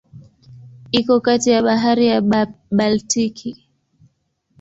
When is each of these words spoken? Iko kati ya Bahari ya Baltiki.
Iko 0.99 1.13
kati 1.25 1.49
ya 1.53 1.61
Bahari 1.67 2.05
ya 2.11 2.17
Baltiki. 2.77 3.51